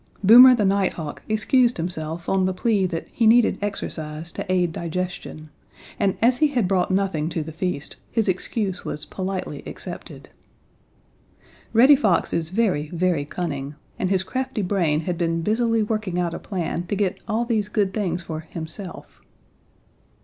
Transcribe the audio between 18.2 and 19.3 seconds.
for himself.